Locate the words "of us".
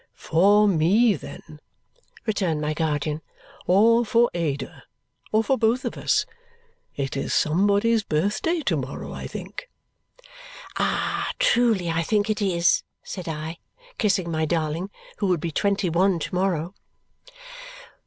5.85-6.25